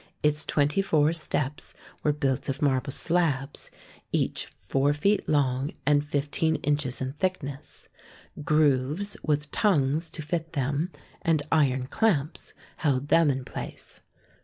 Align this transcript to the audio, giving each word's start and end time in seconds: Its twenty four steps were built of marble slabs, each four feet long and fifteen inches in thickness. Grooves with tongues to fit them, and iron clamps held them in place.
Its 0.23 0.47
twenty 0.47 0.81
four 0.81 1.13
steps 1.13 1.75
were 2.01 2.11
built 2.11 2.49
of 2.49 2.59
marble 2.59 2.91
slabs, 2.91 3.69
each 4.11 4.47
four 4.57 4.93
feet 4.93 5.29
long 5.29 5.73
and 5.85 6.03
fifteen 6.03 6.55
inches 6.63 7.01
in 7.01 7.13
thickness. 7.13 7.87
Grooves 8.43 9.15
with 9.21 9.51
tongues 9.51 10.09
to 10.09 10.23
fit 10.23 10.53
them, 10.53 10.89
and 11.21 11.43
iron 11.51 11.85
clamps 11.85 12.55
held 12.79 13.09
them 13.09 13.29
in 13.29 13.45
place. 13.45 14.01